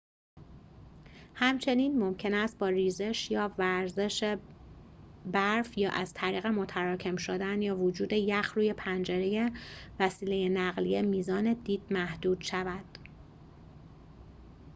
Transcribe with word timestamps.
همچنین 1.33 1.99
ممکن 1.99 2.33
است 2.33 2.57
با 2.57 2.69
ریزش 2.69 3.31
یا 3.31 3.51
وزش 3.57 4.37
برف 5.25 5.77
یا 5.77 5.91
از 5.91 6.13
طریق 6.13 6.47
متراکم 6.47 7.15
شدن 7.15 7.61
یا 7.61 7.77
وجود 7.79 8.13
یخ 8.13 8.53
روی 8.55 8.73
پنجره 8.73 9.51
وسیل 9.99 10.51
نقلیه 10.57 11.01
میزان 11.01 11.53
دید 11.53 11.81
محدود 11.93 12.41
شود 12.41 12.97